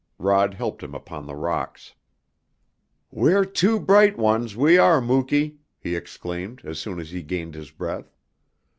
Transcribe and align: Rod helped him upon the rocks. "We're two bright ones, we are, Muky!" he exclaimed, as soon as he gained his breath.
Rod 0.17 0.55
helped 0.55 0.81
him 0.81 0.95
upon 0.95 1.27
the 1.27 1.35
rocks. 1.35 1.93
"We're 3.11 3.45
two 3.45 3.79
bright 3.79 4.17
ones, 4.17 4.57
we 4.57 4.79
are, 4.79 4.99
Muky!" 4.99 5.59
he 5.79 5.95
exclaimed, 5.95 6.61
as 6.65 6.79
soon 6.79 6.99
as 6.99 7.11
he 7.11 7.21
gained 7.21 7.53
his 7.53 7.69
breath. 7.69 8.11